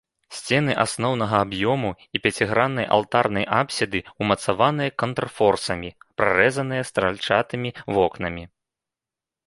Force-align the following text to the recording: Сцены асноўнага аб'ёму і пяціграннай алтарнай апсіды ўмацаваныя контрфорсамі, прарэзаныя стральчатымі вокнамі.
Сцены 0.35 0.71
асноўнага 0.83 1.35
аб'ёму 1.45 1.91
і 2.19 2.21
пяціграннай 2.23 2.87
алтарнай 2.97 3.45
апсіды 3.59 3.99
ўмацаваныя 4.25 4.95
контрфорсамі, 5.05 5.89
прарэзаныя 6.23 6.83
стральчатымі 6.93 7.69
вокнамі. 7.97 8.43